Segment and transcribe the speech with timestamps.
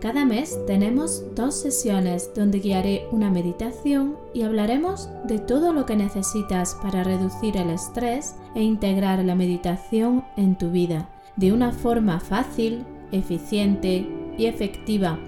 [0.00, 5.96] cada mes tenemos dos sesiones donde guiaré una meditación y hablaremos de todo lo que
[5.96, 12.20] necesitas para reducir el estrés e integrar la meditación en tu vida de una forma
[12.20, 14.06] fácil, eficiente
[14.36, 15.18] y efectiva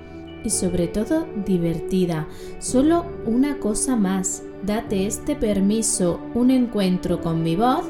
[0.44, 2.26] y sobre todo divertida.
[2.58, 7.84] Solo una cosa más, date este permiso, un encuentro con mi voz,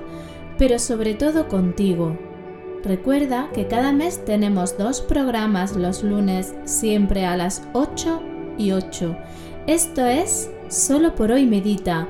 [0.58, 2.16] pero sobre todo contigo,
[2.84, 8.23] Recuerda que cada mes tenemos dos programas los lunes, siempre a las 8
[8.56, 9.16] y 8.
[9.66, 12.06] Esto es Solo por hoy medita.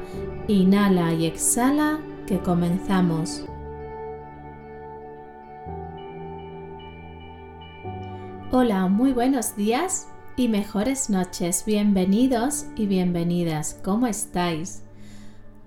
[0.47, 3.47] Inhala y exhala que comenzamos.
[8.50, 11.65] Hola, muy buenos días y mejores noches.
[11.65, 13.81] Bienvenidos y bienvenidas.
[13.84, 14.83] ¿Cómo estáis?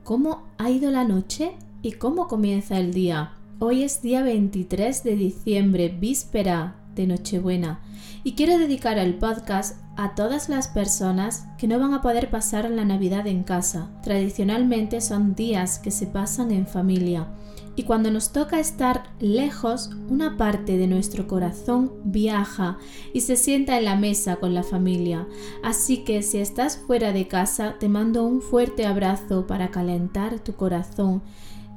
[0.04, 3.32] ¿Cómo ha ido la noche y cómo comienza el día?
[3.64, 7.80] Hoy es día 23 de diciembre, víspera de Nochebuena,
[8.24, 12.68] y quiero dedicar el podcast a todas las personas que no van a poder pasar
[12.72, 13.92] la Navidad en casa.
[14.02, 17.28] Tradicionalmente son días que se pasan en familia,
[17.76, 22.80] y cuando nos toca estar lejos, una parte de nuestro corazón viaja
[23.14, 25.28] y se sienta en la mesa con la familia.
[25.64, 30.54] Así que si estás fuera de casa, te mando un fuerte abrazo para calentar tu
[30.54, 31.22] corazón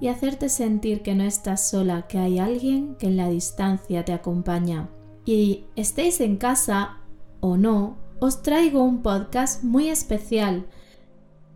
[0.05, 4.12] y hacerte sentir que no estás sola, que hay alguien que en la distancia te
[4.12, 4.91] acompaña.
[5.24, 6.98] Y estéis en casa
[7.41, 10.66] o no, os traigo un podcast muy especial,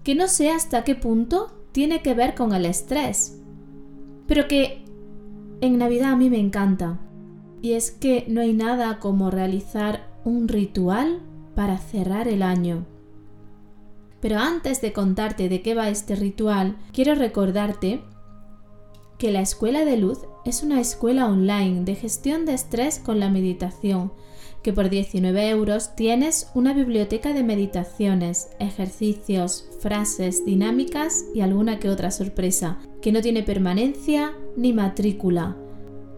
[0.03, 3.39] que no sé hasta qué punto tiene que ver con el estrés,
[4.27, 4.83] pero que
[5.61, 6.99] en Navidad a mí me encanta.
[7.61, 11.21] Y es que no hay nada como realizar un ritual
[11.55, 12.87] para cerrar el año.
[14.21, 18.01] Pero antes de contarte de qué va este ritual, quiero recordarte
[19.19, 23.29] que la Escuela de Luz es una escuela online de gestión de estrés con la
[23.29, 24.13] meditación,
[24.63, 31.91] que por 19 euros tienes una biblioteca de meditaciones, ejercicios, frases, dinámicas y alguna que
[31.91, 35.57] otra sorpresa, que no tiene permanencia ni matrícula.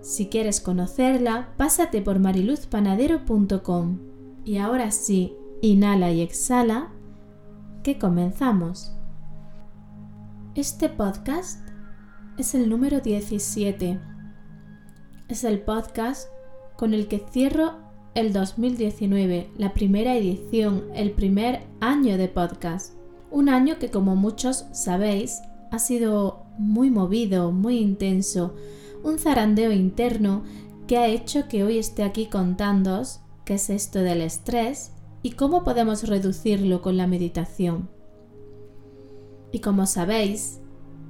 [0.03, 3.99] Si quieres conocerla, pásate por mariluzpanadero.com.
[4.44, 6.93] Y ahora sí, inhala y exhala,
[7.83, 8.93] que comenzamos.
[10.55, 11.69] Este podcast
[12.41, 14.01] es el número 17.
[15.28, 16.28] Es el podcast
[16.78, 17.75] con el que cierro
[18.15, 22.95] el 2019, la primera edición, el primer año de podcast.
[23.31, 28.55] Un año que como muchos sabéis ha sido muy movido, muy intenso,
[29.05, 30.43] un zarandeo interno
[30.87, 35.62] que ha hecho que hoy esté aquí contándoos qué es esto del estrés y cómo
[35.62, 37.91] podemos reducirlo con la meditación.
[39.53, 40.59] Y como sabéis,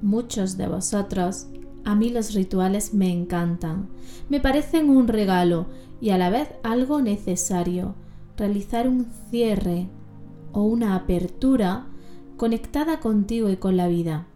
[0.01, 1.47] muchos de vosotros,
[1.83, 3.89] a mí los rituales me encantan.
[4.29, 5.67] Me parecen un regalo
[5.99, 7.95] y a la vez algo necesario.
[8.37, 9.87] Realizar un cierre
[10.51, 11.87] o una apertura
[12.37, 14.27] conectada contigo y con la vida.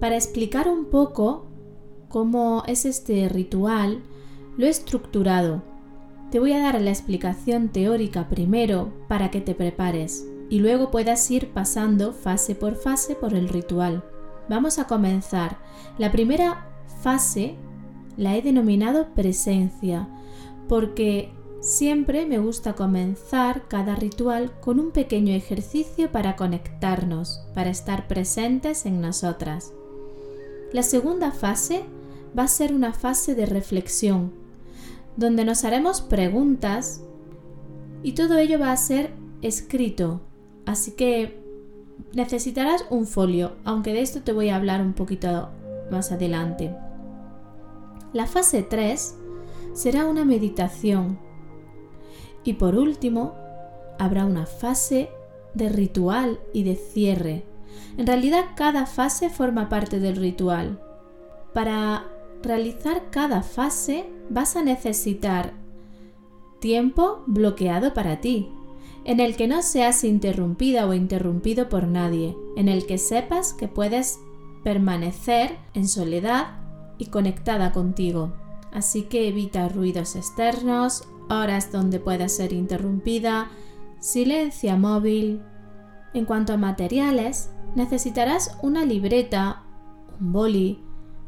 [0.00, 1.46] Para explicar un poco
[2.08, 4.02] cómo es este ritual,
[4.56, 5.62] lo he estructurado.
[6.30, 11.30] Te voy a dar la explicación teórica primero para que te prepares y luego puedas
[11.30, 14.04] ir pasando fase por fase por el ritual.
[14.48, 15.58] Vamos a comenzar.
[15.98, 16.66] La primera
[17.02, 17.56] fase
[18.16, 20.08] la he denominado presencia
[20.68, 28.06] porque siempre me gusta comenzar cada ritual con un pequeño ejercicio para conectarnos, para estar
[28.08, 29.72] presentes en nosotras.
[30.72, 31.84] La segunda fase
[32.38, 34.32] va a ser una fase de reflexión,
[35.16, 37.02] donde nos haremos preguntas
[38.02, 40.20] y todo ello va a ser escrito,
[40.68, 41.42] Así que
[42.12, 45.48] necesitarás un folio, aunque de esto te voy a hablar un poquito
[45.90, 46.76] más adelante.
[48.12, 49.16] La fase 3
[49.72, 51.18] será una meditación.
[52.44, 53.32] Y por último,
[53.98, 55.08] habrá una fase
[55.54, 57.46] de ritual y de cierre.
[57.96, 60.82] En realidad cada fase forma parte del ritual.
[61.54, 62.04] Para
[62.42, 65.54] realizar cada fase vas a necesitar
[66.60, 68.50] tiempo bloqueado para ti,
[69.08, 73.66] en el que no seas interrumpida o interrumpido por nadie, en el que sepas que
[73.66, 74.18] puedes
[74.62, 76.58] permanecer en soledad
[76.98, 78.34] y conectada contigo.
[78.70, 83.48] Así que evita ruidos externos, horas donde puedas ser interrumpida,
[83.98, 85.40] silencia móvil.
[86.12, 89.62] En cuanto a materiales, necesitarás una libreta,
[90.20, 90.84] un boli,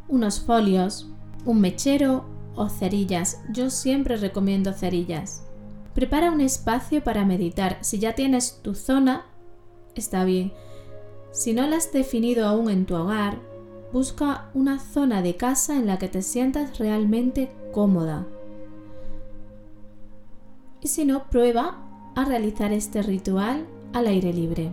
[0.07, 1.09] unos folios,
[1.47, 3.41] un mechero o cerillas.
[3.55, 5.47] Yo siempre recomiendo cerillas.
[6.01, 7.77] Prepara un espacio para meditar.
[7.83, 9.27] Si ya tienes tu zona,
[9.95, 10.51] está bien.
[11.31, 13.39] Si no la has definido aún en tu hogar,
[13.93, 18.27] busca una zona de casa en la que te sientas realmente cómoda.
[20.81, 21.87] Y si no, prueba
[22.17, 24.73] a realizar este ritual al aire libre.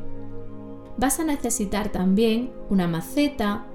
[0.95, 3.65] Vas a necesitar también una maceta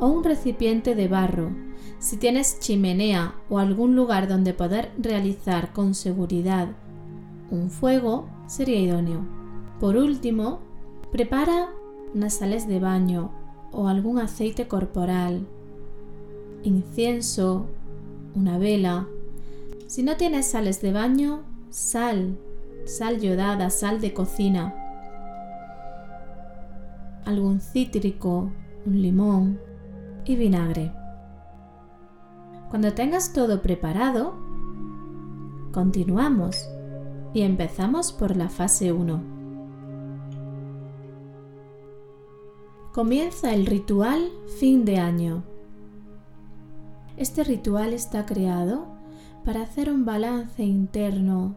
[0.00, 1.50] o un recipiente de barro.
[1.98, 6.68] Si tienes chimenea o algún lugar donde poder realizar con seguridad
[7.50, 9.20] un fuego, sería idóneo.
[9.80, 10.60] Por último,
[11.12, 11.68] prepara
[12.14, 13.30] unas sales de baño
[13.72, 15.46] o algún aceite corporal,
[16.62, 17.66] incienso,
[18.34, 19.06] una vela.
[19.86, 22.38] Si no tienes sales de baño, sal,
[22.84, 24.74] sal yodada, sal de cocina,
[27.24, 28.50] algún cítrico,
[28.86, 29.60] un limón
[30.24, 30.92] y vinagre.
[32.70, 34.34] Cuando tengas todo preparado,
[35.72, 36.68] continuamos
[37.34, 39.22] y empezamos por la fase 1.
[42.92, 45.42] Comienza el ritual fin de año.
[47.16, 48.86] Este ritual está creado
[49.44, 51.56] para hacer un balance interno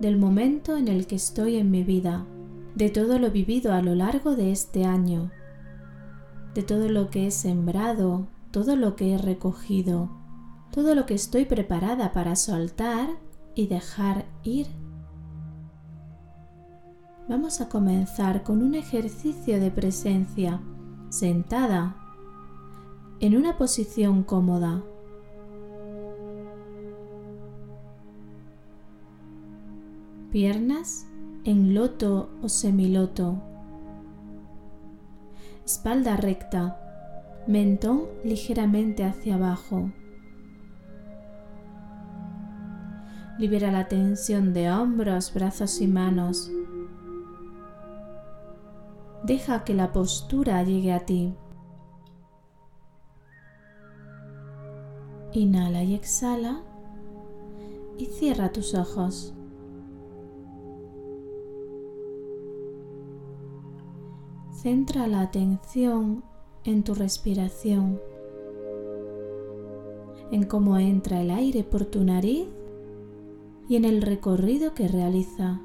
[0.00, 2.26] del momento en el que estoy en mi vida,
[2.74, 5.30] de todo lo vivido a lo largo de este año,
[6.54, 10.10] de todo lo que he sembrado, todo lo que he recogido,
[10.72, 13.29] todo lo que estoy preparada para soltar
[13.60, 14.66] y dejar ir.
[17.28, 20.60] Vamos a comenzar con un ejercicio de presencia,
[21.10, 21.94] sentada,
[23.20, 24.82] en una posición cómoda.
[30.30, 31.08] piernas
[31.42, 33.42] en loto o semiloto,
[35.64, 39.90] espalda recta, mentón ligeramente hacia abajo.
[43.40, 46.50] Libera la tensión de hombros, brazos y manos.
[49.24, 51.34] Deja que la postura llegue a ti.
[55.32, 56.60] Inhala y exhala
[57.96, 59.32] y cierra tus ojos.
[64.52, 66.22] Centra la atención
[66.64, 68.02] en tu respiración,
[70.30, 72.46] en cómo entra el aire por tu nariz
[73.70, 75.60] y en el recorrido que realiza.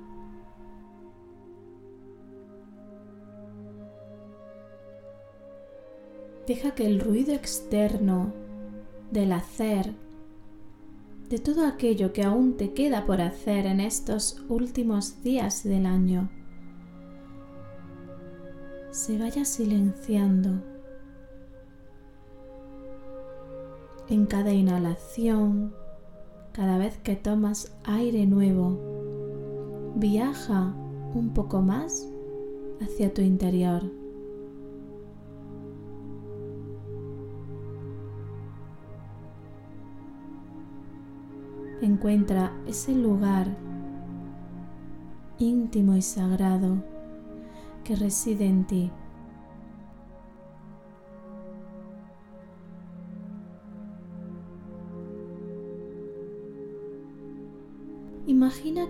[6.45, 8.31] Deja que el ruido externo
[9.09, 9.95] del hacer,
[11.29, 16.29] de todo aquello que aún te queda por hacer en estos últimos días del año,
[18.91, 20.61] se vaya silenciando.
[24.09, 25.73] En cada inhalación,
[26.55, 28.79] cada vez que tomas aire nuevo,
[29.97, 30.73] viaja
[31.13, 32.09] un poco más
[32.79, 33.83] hacia tu interior.
[41.81, 43.47] Encuentra ese lugar
[45.37, 46.77] íntimo y sagrado
[47.83, 48.91] que reside en ti.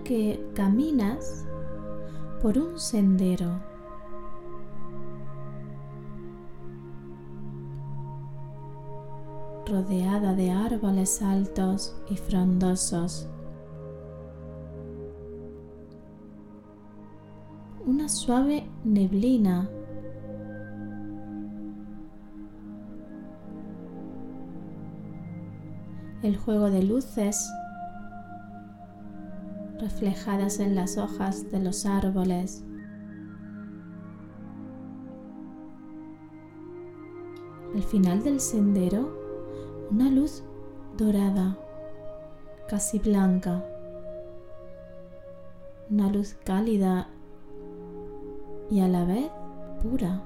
[0.04, 1.46] Que caminas
[2.40, 3.60] por un sendero.
[9.68, 13.28] rodeada de árboles altos y frondosos.
[17.84, 19.68] una suave neblina.
[26.22, 27.48] El juego de luces
[29.86, 32.64] reflejadas en las hojas de los árboles.
[37.72, 39.16] Al final del sendero,
[39.92, 40.42] una luz
[40.96, 41.56] dorada,
[42.68, 43.64] casi blanca,
[45.88, 47.08] una luz cálida
[48.68, 49.30] y a la vez
[49.84, 50.20] pura.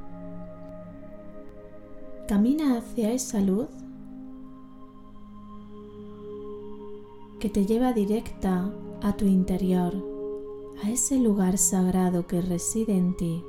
[2.26, 3.68] Camina hacia esa luz
[7.38, 8.72] que te lleva directa
[9.02, 9.94] a tu interior,
[10.82, 13.42] a ese lugar sagrado que reside en ti.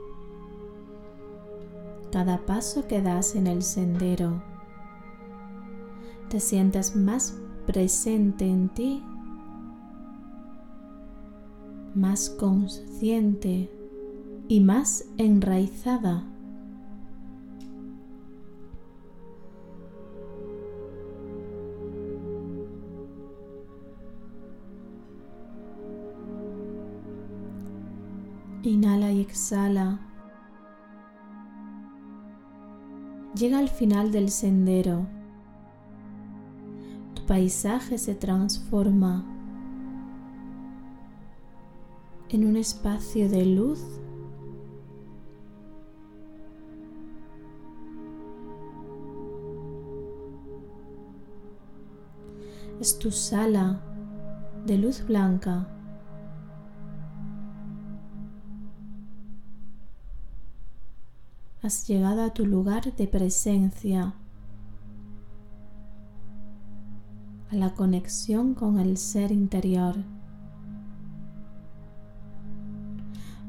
[2.11, 4.41] Cada paso que das en el sendero,
[6.29, 9.03] te sientes más presente en ti,
[11.93, 13.69] más consciente
[14.47, 16.30] y más enraizada.
[28.71, 29.99] Inhala y exhala.
[33.35, 35.07] Llega al final del sendero.
[37.13, 39.25] Tu paisaje se transforma
[42.29, 43.83] en un espacio de luz
[52.79, 53.81] es tu sala
[54.65, 55.80] de luz blanca
[61.71, 64.13] has llegado a tu lugar de presencia,
[67.49, 69.95] a la conexión con el ser interior.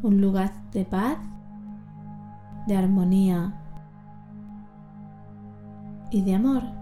[0.05, 1.19] Un lugar de paz,
[2.69, 3.61] de armonía
[6.13, 6.82] y de amor.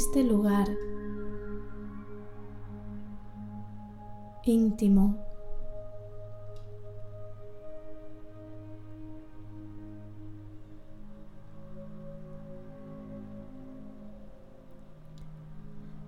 [0.00, 0.66] Este lugar
[4.44, 5.18] íntimo.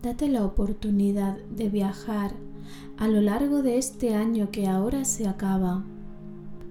[0.00, 2.32] Date la oportunidad de viajar
[2.96, 5.84] a lo largo de este año que ahora se acaba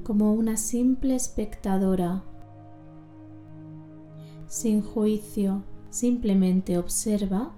[0.03, 2.23] como una simple espectadora,
[4.47, 7.51] sin juicio, Simplemente observa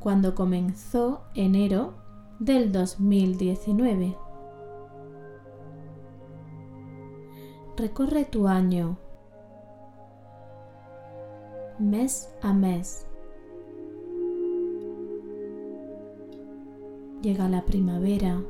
[0.00, 1.94] cuando comenzó enero
[2.40, 4.16] del 2019.
[7.76, 8.96] Recorre tu año
[11.78, 13.06] mes a mes.
[17.20, 18.40] Llega la primavera.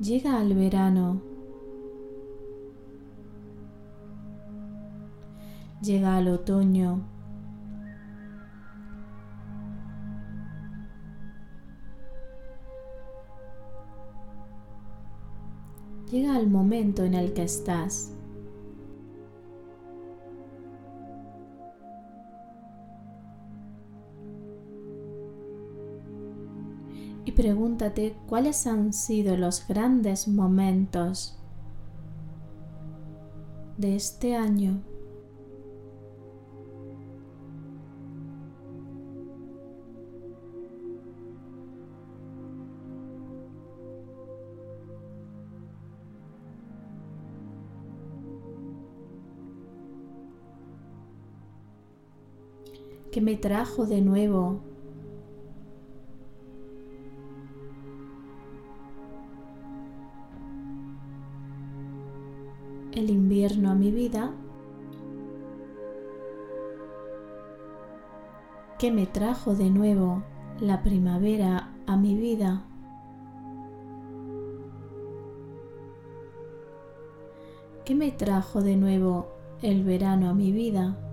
[0.00, 1.29] Llega el verano.
[5.82, 7.00] Llega el otoño.
[16.10, 18.12] Llega el momento en el que estás.
[27.24, 31.38] Y pregúntate cuáles han sido los grandes momentos
[33.78, 34.89] de este año.
[53.10, 54.60] Que me trajo de nuevo
[62.92, 64.32] el invierno a mi vida,
[68.78, 70.22] que me trajo de nuevo
[70.60, 72.64] la primavera a mi vida.
[77.90, 79.26] que me trajo de nuevo
[79.62, 81.09] el verano a mi vida.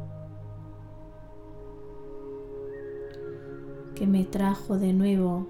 [3.97, 5.47] Que me trajo de nuevo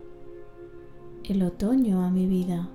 [1.26, 2.70] el otoño a mi vida.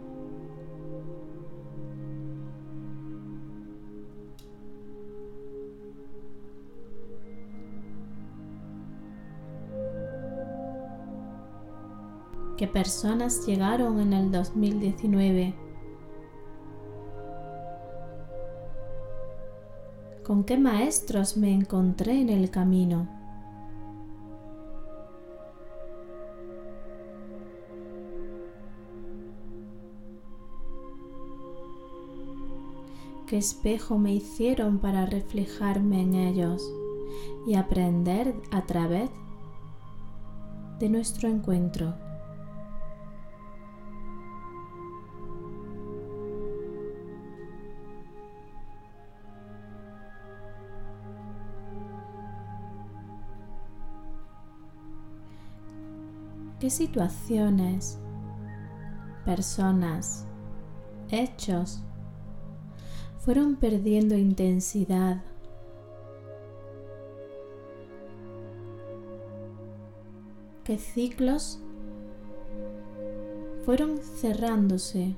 [12.58, 15.54] ¿Qué personas llegaron en el 2019?
[20.22, 23.21] ¿Con qué maestros me encontré en el camino?
[33.32, 36.70] Qué espejo me hicieron para reflejarme en ellos
[37.46, 39.08] y aprender a través
[40.78, 41.94] de nuestro encuentro.
[56.60, 57.98] ¿Qué situaciones,
[59.24, 60.26] personas,
[61.08, 61.82] hechos
[63.24, 65.22] fueron perdiendo intensidad.
[70.64, 71.60] ¿Qué ciclos
[73.64, 75.14] fueron cerrándose?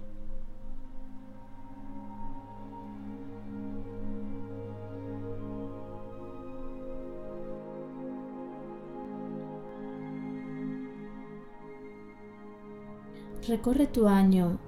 [13.49, 14.59] Recorre tu año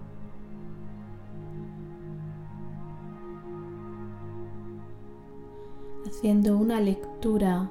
[6.17, 7.69] haciendo una lectura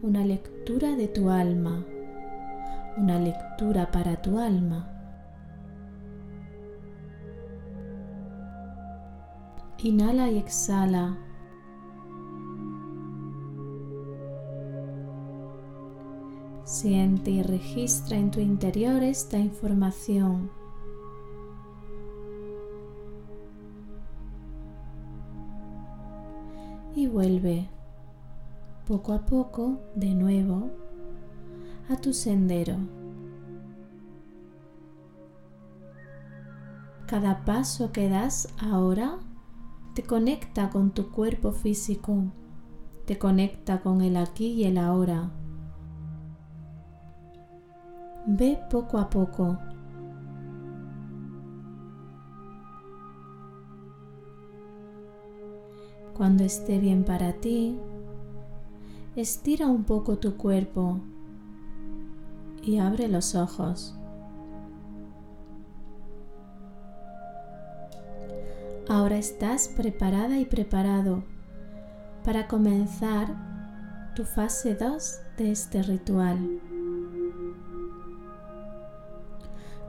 [0.00, 1.84] una lectura de tu alma,
[2.96, 4.88] una lectura para tu alma.
[9.82, 11.18] Inhala y exhala.
[16.72, 20.50] Siente y registra en tu interior esta información.
[26.96, 27.68] Y vuelve
[28.88, 30.70] poco a poco de nuevo
[31.90, 32.78] a tu sendero.
[37.06, 39.18] Cada paso que das ahora
[39.94, 42.32] te conecta con tu cuerpo físico,
[43.04, 45.32] te conecta con el aquí y el ahora.
[48.26, 49.58] Ve poco a poco.
[56.14, 57.78] Cuando esté bien para ti,
[59.14, 60.98] Estira un poco tu cuerpo
[62.62, 63.94] y abre los ojos.
[68.88, 71.24] Ahora estás preparada y preparado
[72.24, 73.36] para comenzar
[74.16, 76.71] tu fase 2 de este ritual.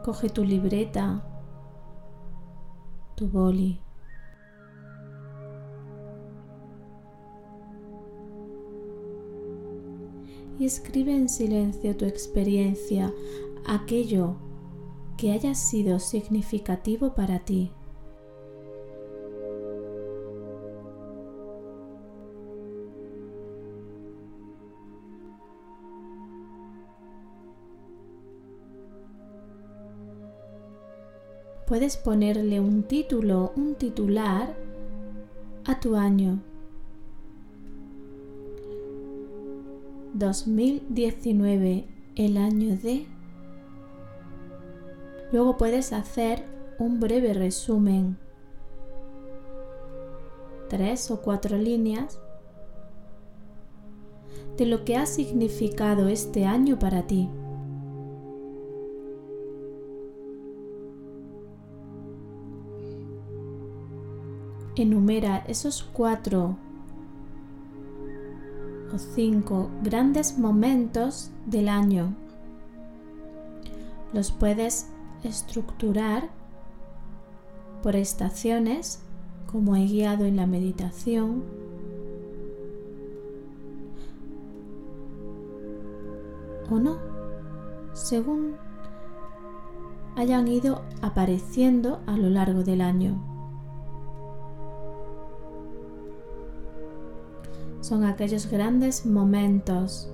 [0.03, 1.23] Coge tu libreta,
[3.15, 3.79] tu boli
[10.59, 13.13] y escribe en silencio tu experiencia,
[13.65, 14.35] aquello
[15.17, 17.71] que haya sido significativo para ti.
[31.73, 34.55] Puedes ponerle un título, un titular
[35.65, 36.39] a tu año.
[40.13, 43.07] 2019 el año de...
[45.31, 46.45] Luego puedes hacer
[46.77, 48.19] un breve resumen,
[50.69, 52.19] tres o cuatro líneas,
[54.57, 57.31] de lo que ha significado este año para ti.
[64.75, 66.57] Enumera esos cuatro
[68.97, 72.13] cinco grandes momentos del año.
[74.13, 74.87] Los puedes
[75.23, 76.29] estructurar
[77.81, 79.01] por estaciones
[79.51, 81.43] como he guiado en la meditación.
[86.69, 86.97] O no,
[87.93, 88.55] según
[90.15, 93.32] hayan ido apareciendo a lo largo del año.
[97.83, 100.09] Son aquellos grandes momentos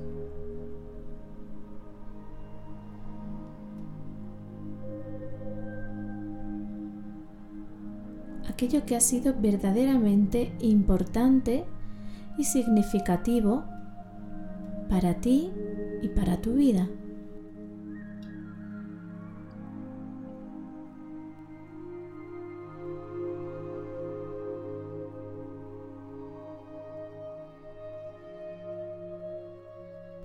[8.60, 11.64] aquello que ha sido verdaderamente importante
[12.38, 13.64] y significativo
[14.90, 15.50] para ti
[16.02, 16.90] y para tu vida.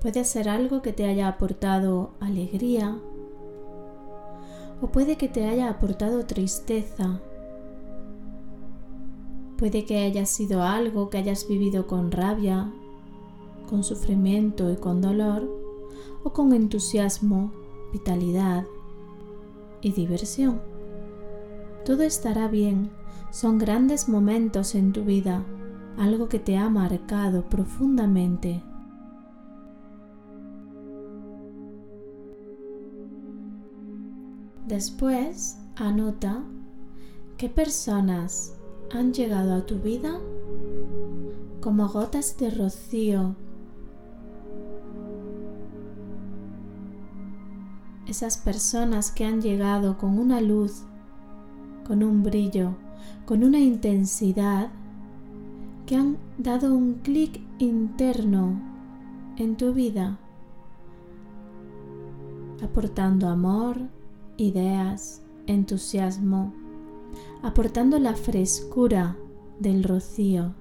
[0.05, 2.99] Puede ser algo que te haya aportado alegría
[4.83, 7.23] o puede que te haya aportado tristeza.
[9.57, 12.71] Puede que haya sido algo que hayas vivido con rabia,
[13.67, 15.49] con sufrimiento y con dolor
[16.23, 17.51] o con entusiasmo,
[17.90, 18.67] vitalidad
[19.81, 20.61] y diversión.
[21.87, 22.90] Todo estará bien,
[23.31, 25.47] son grandes momentos en tu vida,
[25.97, 28.62] algo que te ha marcado profundamente
[34.66, 36.42] Después, anota
[37.37, 38.55] qué personas
[38.90, 40.18] han llegado a tu vida
[41.61, 43.37] como gotas de rocío.
[48.07, 50.85] Esas personas que han llegado con una luz,
[51.87, 52.74] con un brillo,
[53.27, 54.70] con una intensidad,
[55.87, 58.61] que han dado un clic interno
[59.37, 60.18] en tu vida,
[62.62, 63.79] aportando amor,
[64.37, 66.53] ideas, entusiasmo,
[67.42, 69.16] aportando la frescura
[69.59, 70.55] del rocío.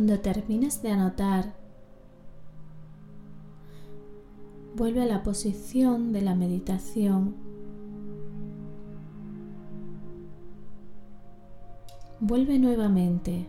[0.00, 1.52] Cuando termines de anotar,
[4.74, 7.36] vuelve a la posición de la meditación.
[12.18, 13.46] Vuelve nuevamente.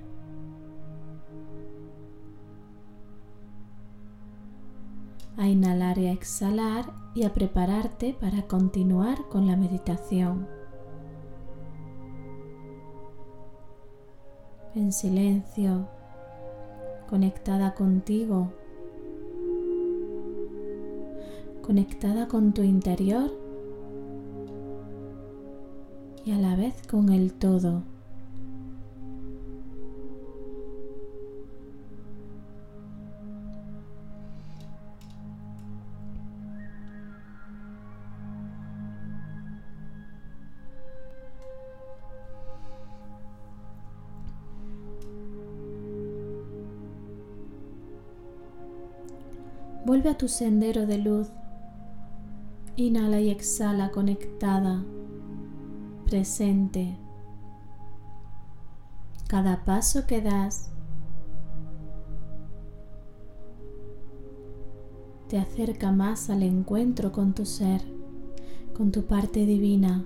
[5.37, 10.49] a inhalar y a exhalar y a prepararte para continuar con la meditación.
[14.75, 15.87] En silencio,
[17.11, 18.53] conectada contigo,
[21.61, 23.29] conectada con tu interior
[26.23, 27.83] y a la vez con el todo.
[49.91, 51.27] Vuelve a tu sendero de luz.
[52.77, 54.85] Inhala y exhala conectada,
[56.05, 56.97] presente.
[59.27, 60.71] Cada paso que das
[65.27, 67.81] te acerca más al encuentro con tu ser,
[68.73, 70.05] con tu parte divina.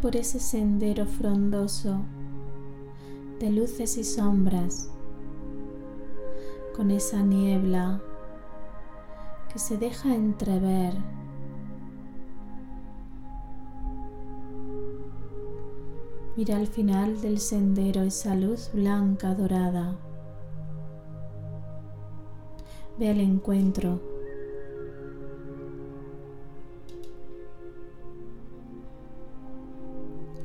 [0.00, 1.98] Por ese sendero frondoso
[3.40, 4.90] de luces y sombras,
[6.76, 8.00] con esa niebla
[9.52, 10.94] que se deja entrever.
[16.36, 19.96] Mira al final del sendero esa luz blanca dorada.
[23.00, 24.00] Ve al encuentro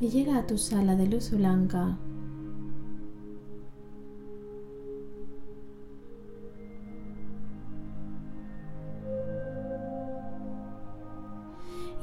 [0.10, 1.98] llega a tu sala de luz blanca.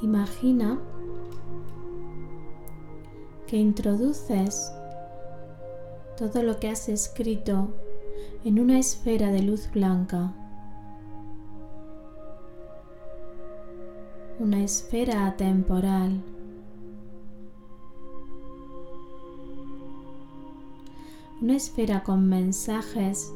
[0.02, 0.78] Imagina
[3.46, 4.72] que introduces
[6.16, 7.74] todo lo que has escrito
[8.44, 10.32] en una esfera de luz blanca.
[14.38, 16.22] Una esfera atemporal.
[21.40, 23.32] Una esfera con mensajes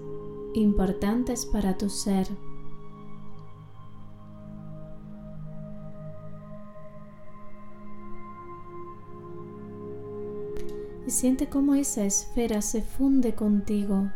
[0.53, 2.29] importantes para tu ser.
[11.07, 14.11] Y siente cómo esa esfera se funde contigo,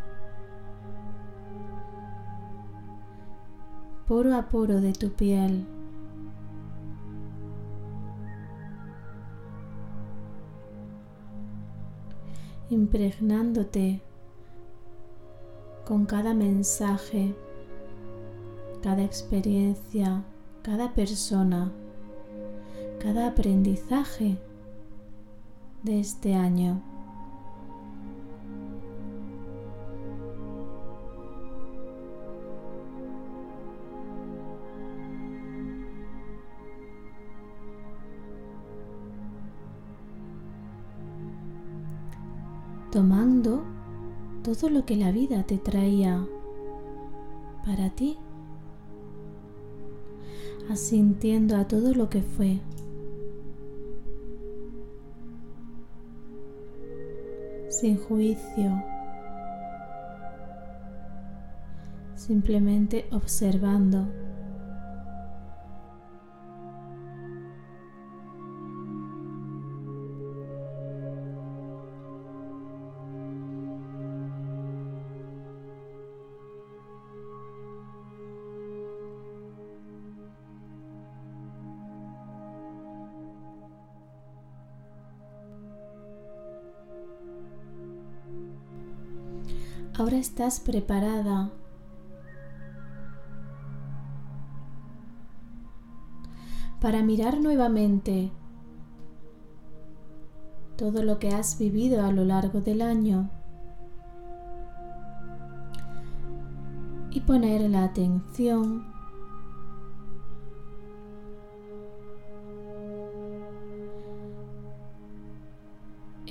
[4.07, 5.78] poro a poro de tu piel.
[12.69, 14.01] Impregnándote
[15.85, 17.33] con cada mensaje,
[18.81, 20.23] cada experiencia,
[20.61, 21.71] cada persona,
[22.99, 24.37] cada aprendizaje
[25.83, 26.88] de este año.
[42.91, 43.63] Tomando
[44.43, 46.25] todo lo que la vida te traía
[47.65, 48.17] para ti,
[50.69, 52.59] asintiendo a todo lo que fue.
[57.79, 58.83] sin juicio,
[62.15, 64.28] simplemente observando.
[90.19, 91.49] Estás preparada.
[96.81, 98.31] Para mirar nuevamente
[100.77, 103.29] todo lo que has vivido a lo largo del año
[107.11, 108.98] y poner la atención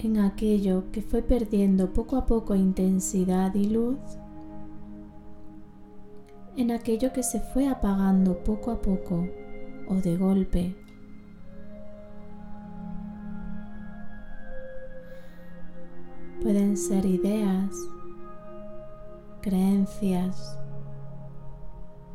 [0.05, 3.99] en aquello que fue perdiendo poco a poco intensidad y luz,
[6.57, 9.29] en aquello que se fue apagando poco a poco
[9.89, 10.77] o de golpe.
[16.43, 17.75] Pueden ser ideas,
[19.41, 20.59] creencias,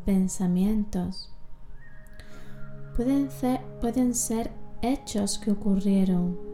[0.06, 1.34] pensamientos.
[2.96, 6.53] Pueden ser, pueden ser hechos que ocurrieron.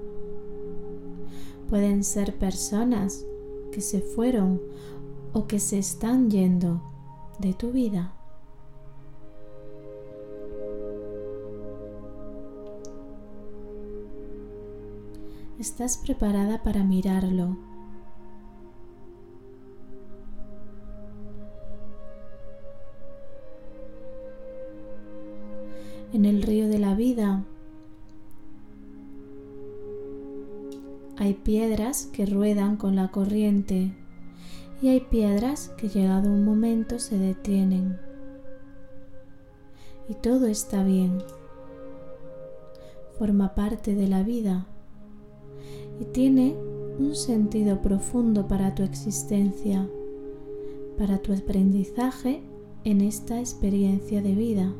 [1.69, 3.25] Pueden ser personas
[3.71, 4.59] que se fueron
[5.33, 6.81] o que se están yendo
[7.39, 8.15] de tu vida.
[15.59, 17.57] Estás preparada para mirarlo.
[26.13, 27.45] En el río de la vida
[31.19, 33.91] hay piedras que ruedan con la corriente
[34.81, 37.99] y hay piedras que llegado un momento se detienen.
[40.07, 41.21] Y todo está bien.
[43.17, 44.65] Forma parte de la vida
[45.99, 46.55] y tiene
[46.99, 49.89] un sentido profundo para tu existencia,
[50.97, 52.41] para tu aprendizaje
[52.85, 54.73] en esta experiencia de vida.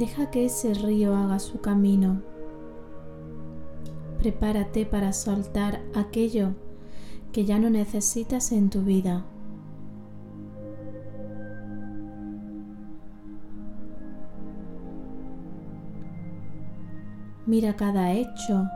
[0.00, 2.22] Deja que ese río haga su camino.
[4.18, 6.54] Prepárate para soltar aquello
[7.32, 9.26] que ya no necesitas en tu vida.
[17.44, 18.66] Mira cada hecho,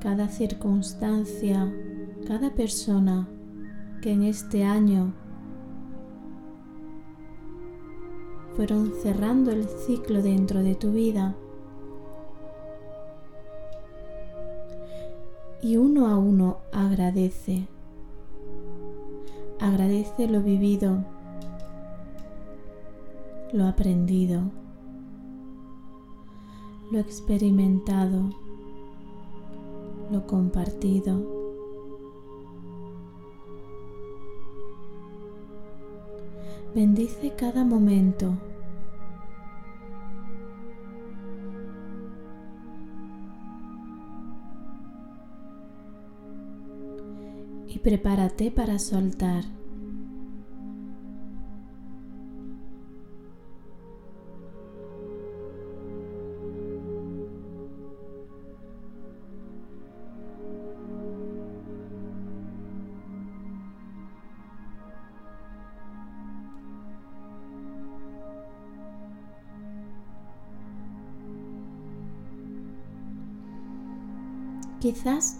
[0.00, 1.72] cada circunstancia,
[2.28, 3.26] cada persona
[4.02, 5.14] que en este año
[8.56, 11.36] fueron cerrando el ciclo dentro de tu vida.
[15.62, 17.68] Y uno a uno agradece.
[19.60, 21.04] Agradece lo vivido,
[23.52, 24.42] lo aprendido,
[26.90, 28.30] lo experimentado,
[30.10, 31.35] lo compartido.
[36.76, 38.36] Bendice cada momento.
[47.66, 49.44] Y prepárate para soltar.
[74.96, 75.36] Quizás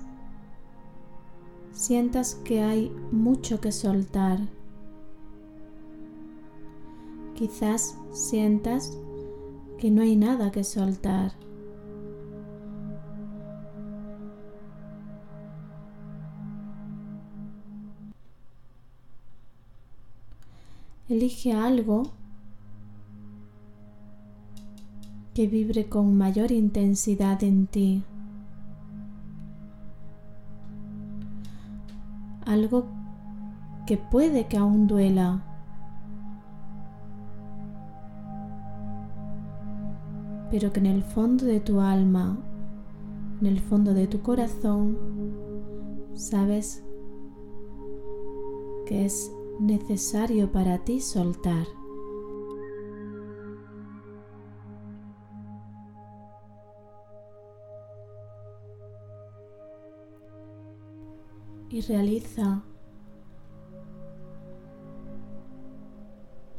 [1.73, 4.39] sientas que hay mucho que soltar.
[7.35, 8.99] Quizás sientas
[9.79, 11.33] que no hay nada que soltar.
[21.09, 22.11] Elige algo
[25.33, 28.05] que vibre con mayor intensidad en ti.
[32.57, 32.87] Algo
[33.87, 35.45] que puede que aún duela.
[40.51, 42.39] Pero que en el fondo de tu alma,
[43.41, 44.97] en el fondo de tu corazón,
[46.15, 46.83] sabes
[48.87, 51.67] que es necesario para ti soltar.
[61.77, 62.63] Y realiza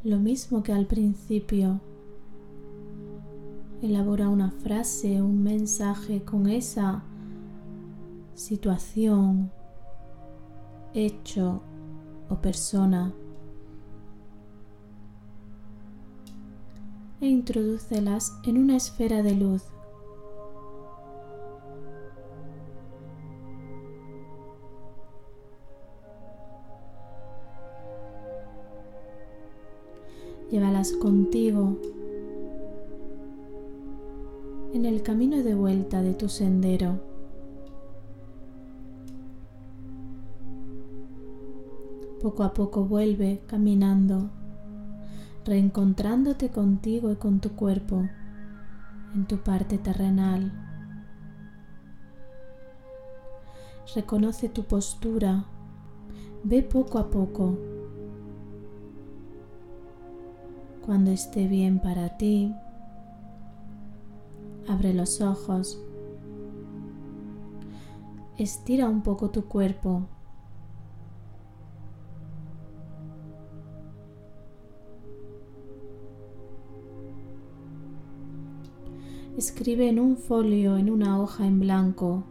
[0.03, 1.81] lo mismo que al principio.
[3.81, 7.01] Elabora una frase, un mensaje con esa
[8.35, 9.51] situación,
[10.93, 11.63] hecho
[12.29, 13.11] o persona
[17.21, 19.63] e introdúcelas en una esfera de luz
[30.49, 31.77] Llévalas contigo
[34.73, 36.99] en el camino de vuelta de tu sendero.
[42.21, 44.29] Poco a poco vuelve caminando,
[45.45, 48.07] reencontrándote contigo y con tu cuerpo
[49.15, 50.51] en tu parte terrenal.
[53.95, 55.45] Reconoce tu postura,
[56.43, 57.76] ve poco a poco.
[60.87, 62.55] Cuando esté bien para ti,
[64.69, 65.83] abre los ojos,
[68.37, 70.07] estira un poco tu cuerpo.
[79.37, 82.23] Escribe en un folio, en una hoja en blanco,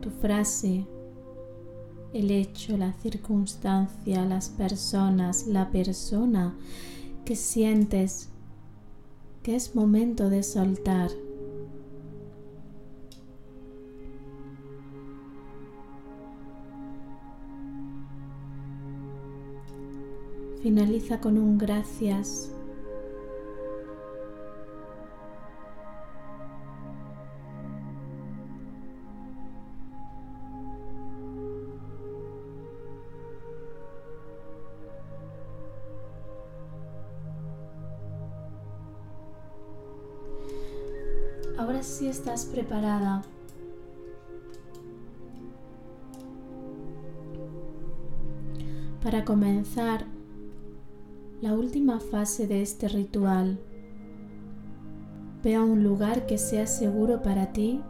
[0.00, 0.84] tu frase,
[2.12, 6.56] el hecho, la circunstancia, las personas, la persona
[7.28, 8.30] que sientes
[9.42, 11.10] que es momento de soltar.
[20.62, 22.50] Finaliza con un gracias.
[42.08, 43.22] Estás preparada
[49.02, 50.06] para comenzar
[51.42, 53.58] la última fase de este ritual.
[55.44, 57.82] Ve a un lugar que sea seguro para ti,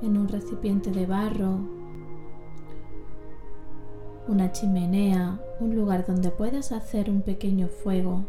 [0.00, 1.58] en un recipiente de barro,
[4.28, 8.24] una chimenea, un lugar donde puedas hacer un pequeño fuego.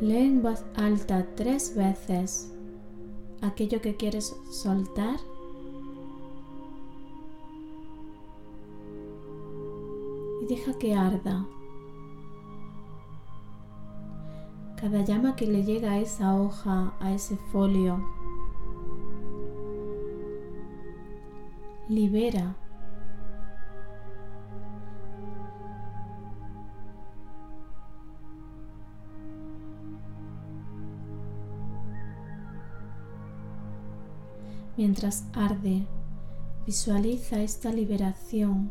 [0.00, 2.52] Lee en voz alta tres veces
[3.42, 5.18] aquello que quieres soltar
[10.48, 11.44] deja que arda.
[14.80, 18.00] Cada llama que le llega a esa hoja, a ese folio,
[21.88, 22.56] libera.
[34.78, 35.84] Mientras arde,
[36.64, 38.70] visualiza esta liberación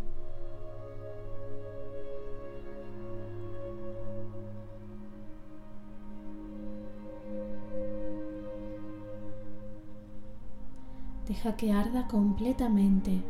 [11.28, 13.22] Deja que arda completamente.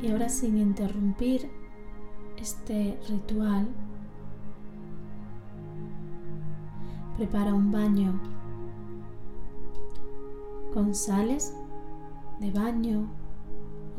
[0.00, 1.50] Y ahora sin interrumpir
[2.38, 3.68] este ritual,
[7.18, 8.18] prepara un baño
[10.72, 11.52] con sales
[12.40, 13.06] de baño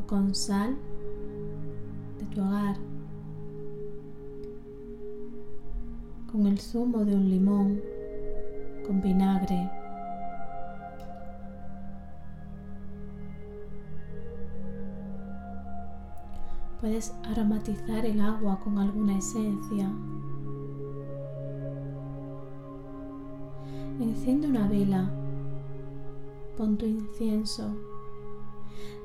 [0.02, 0.74] o con sal
[2.18, 2.76] de tu hogar.
[6.32, 7.80] con el zumo de un limón,
[8.86, 9.68] con vinagre.
[16.80, 19.90] Puedes aromatizar el agua con alguna esencia.
[24.10, 25.08] Enciende una vela,
[26.56, 27.76] pon tu incienso,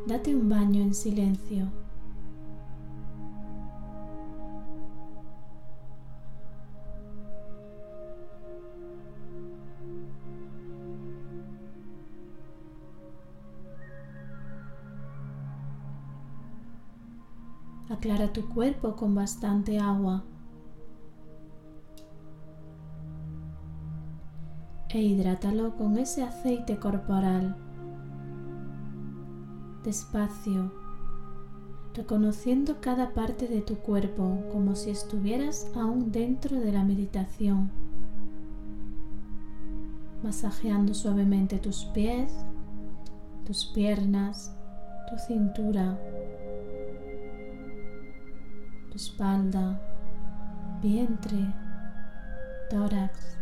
[0.08, 1.68] date un baño en silencio.
[17.90, 20.24] Aclara tu cuerpo con bastante agua.
[24.96, 27.58] E hidrátalo con ese aceite corporal.
[29.84, 30.72] Despacio,
[31.94, 37.72] reconociendo cada parte de tu cuerpo como si estuvieras aún dentro de la meditación.
[40.24, 42.32] Masajeando suavemente tus pies,
[43.46, 44.56] tus piernas,
[45.10, 46.00] tu cintura,
[48.96, 49.78] espalda,
[50.82, 51.54] vientre,
[52.70, 53.36] tórax,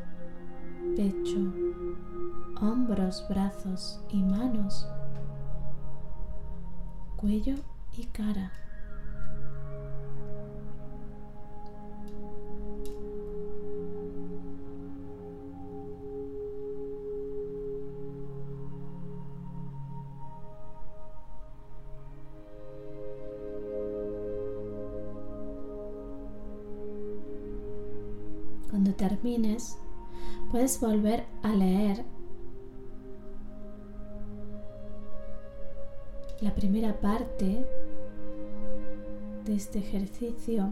[0.96, 1.40] pecho,
[2.62, 4.88] hombros, brazos y manos,
[7.16, 7.56] cuello
[7.98, 8.52] y cara.
[28.70, 29.78] Cuando termines,
[30.52, 32.06] puedes volver a leer
[36.42, 37.66] la primera parte
[39.46, 40.72] de este ejercicio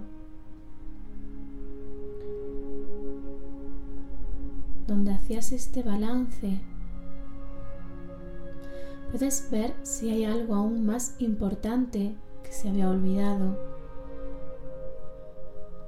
[4.87, 6.59] donde hacías este balance.
[9.11, 13.57] Puedes ver si hay algo aún más importante que se había olvidado,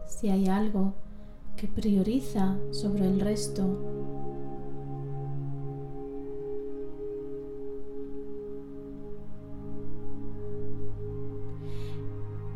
[0.07, 0.93] si hay algo
[1.67, 3.79] prioriza sobre el resto.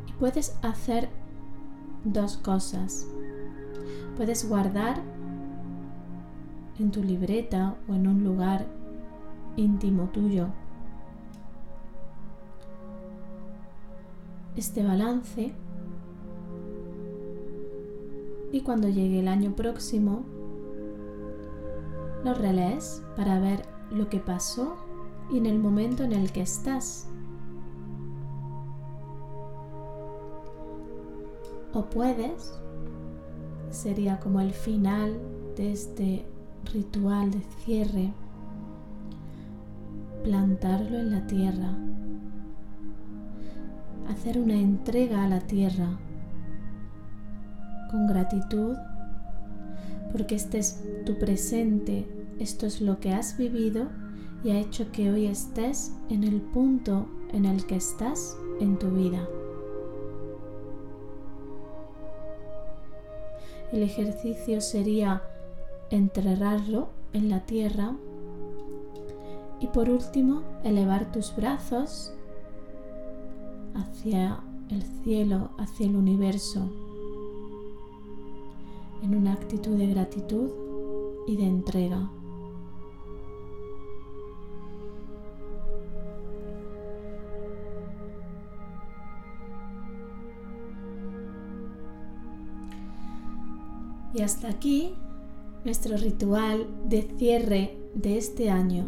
[0.07, 1.09] Y puedes hacer
[2.03, 3.07] dos cosas.
[4.15, 5.01] Puedes guardar
[6.79, 8.65] en tu libreta o en un lugar
[9.55, 10.47] íntimo tuyo.
[14.55, 15.53] Este balance
[18.57, 20.25] y cuando llegue el año próximo
[22.25, 24.75] lo relees para ver lo que pasó
[25.31, 27.07] y en el momento en el que estás.
[31.71, 32.59] O puedes,
[33.69, 35.19] sería como el final
[35.55, 36.25] de este
[36.73, 38.11] ritual de cierre,
[40.23, 41.77] plantarlo en la tierra,
[44.09, 45.99] hacer una entrega a la tierra
[47.89, 48.75] con gratitud
[50.11, 52.07] porque este es tu presente,
[52.39, 53.87] esto es lo que has vivido
[54.43, 58.89] y ha hecho que hoy estés en el punto en el que estás en tu
[58.89, 59.27] vida.
[63.71, 65.21] El ejercicio sería
[65.89, 67.95] enterrarlo en la tierra
[69.59, 72.13] y por último, elevar tus brazos
[73.73, 76.69] hacia el cielo, hacia el universo,
[79.03, 80.49] en una actitud de gratitud
[81.27, 82.09] y de entrega.
[94.13, 94.95] Y hasta aquí
[95.63, 98.85] nuestro ritual de cierre de este año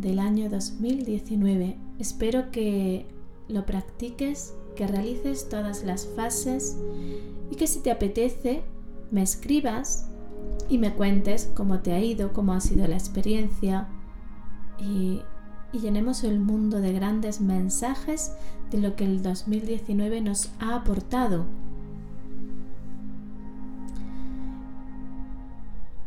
[0.00, 1.76] del año 2019.
[1.98, 3.06] Espero que
[3.48, 6.78] lo practiques, que realices todas las fases
[7.50, 8.62] y que si te apetece
[9.10, 10.06] me escribas
[10.68, 13.88] y me cuentes cómo te ha ido, cómo ha sido la experiencia
[14.78, 15.22] y,
[15.72, 18.32] llenemos el mundo de grandes mensajes
[18.72, 21.44] de lo que el 2019 nos ha aportado.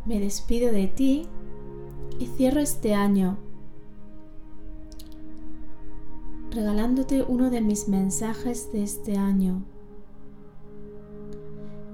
[0.06, 1.28] Me despido de ti
[2.20, 3.38] y cierro este año
[6.54, 9.64] regalándote uno de mis mensajes de este año.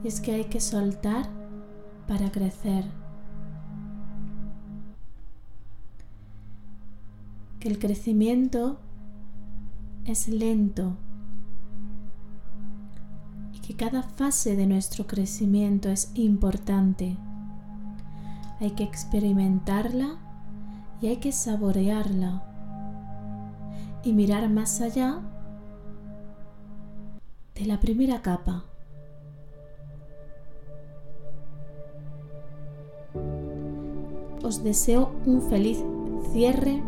[0.03, 1.29] Es que hay que soltar
[2.07, 2.85] para crecer.
[7.59, 8.79] Que el crecimiento
[10.05, 10.95] es lento
[13.53, 17.17] y que cada fase de nuestro crecimiento es importante.
[18.61, 20.17] Hay que experimentarla
[21.01, 22.43] y hay que saborearla
[24.03, 25.19] y mirar más allá
[27.55, 28.68] de la primera capa.
[34.43, 35.83] Os deseo un feliz
[36.31, 36.81] cierre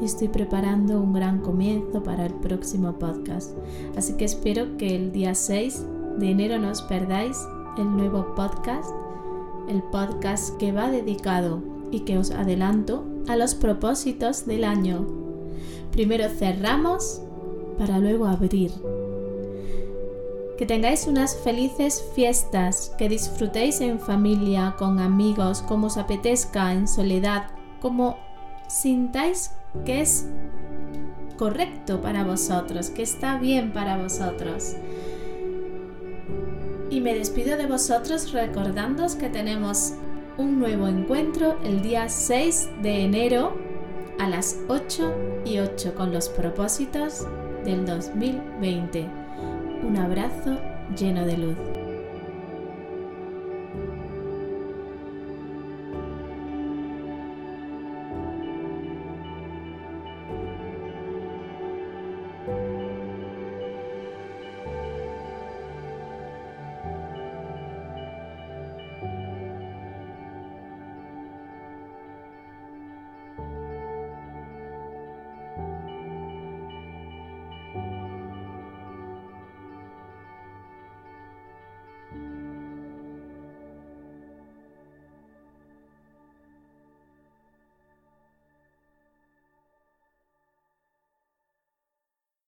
[0.00, 3.56] y estoy preparando un gran comienzo para el próximo podcast.
[3.96, 5.84] Así que espero que el día 6
[6.18, 7.38] de enero no os perdáis
[7.76, 8.90] el nuevo podcast,
[9.68, 15.28] el podcast que va dedicado y que os adelanto a los propósitos del año
[15.92, 17.20] Primero cerramos
[17.76, 18.70] para luego abrir.
[20.58, 26.88] Que tengáis unas felices fiestas, que disfrutéis en familia, con amigos, como os apetezca, en
[26.88, 27.46] soledad,
[27.80, 28.18] como
[28.68, 29.52] sintáis
[29.84, 30.26] que es
[31.36, 34.74] correcto para vosotros, que está bien para vosotros.
[36.90, 39.92] Y me despido de vosotros recordándoos que tenemos
[40.38, 43.56] un nuevo encuentro el día 6 de enero
[44.18, 47.26] a las 8 y 8 con los propósitos
[47.64, 49.17] del 2020.
[49.82, 50.58] Un abrazo
[50.96, 51.56] lleno de luz.